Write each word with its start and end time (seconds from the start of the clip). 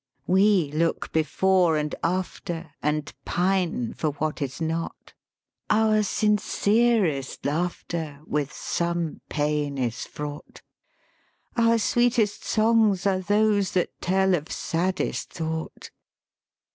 "We 0.25 0.71
look 0.71 1.11
before 1.11 1.77
and 1.77 1.93
after, 2.03 2.71
And 2.81 3.13
pine 3.23 3.93
for 3.93 4.09
what 4.13 4.41
is 4.41 4.59
not: 4.59 5.13
Our 5.69 6.01
sincerest 6.01 7.45
laughter 7.45 8.19
With 8.25 8.51
some 8.51 9.21
pain 9.29 9.77
is 9.77 10.07
fraught; 10.07 10.63
Our 11.55 11.77
sweetest 11.77 12.43
songs 12.43 13.05
are 13.05 13.19
those 13.19 13.73
that 13.73 14.01
tell 14.01 14.33
of 14.33 14.51
saddest 14.51 15.33
thought. 15.33 15.91